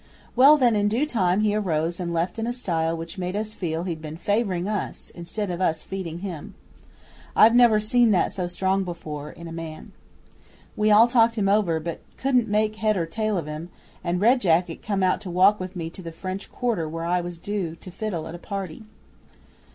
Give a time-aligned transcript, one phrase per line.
[0.35, 3.53] Well, then, in due time he arose and left in a style which made us
[3.53, 6.55] feel he'd been favouring us, instead of us feeding him.
[7.35, 9.91] I've never seen that so strong before in a man.
[10.75, 13.69] We all talked him over but couldn't make head or tail of him,
[14.03, 17.21] and Red Jacket come out to walk with me to the French quarter where I
[17.21, 18.81] was due to fiddle at a party.